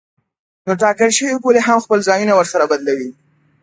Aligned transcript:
نو 0.65 0.71
ټاکل 0.81 1.09
شوې 1.17 1.35
پولې 1.43 1.61
هم 1.67 1.79
خپل 1.85 1.99
ځایونه 2.09 2.33
ورسره 2.35 2.63
بدلوي. 2.71 3.09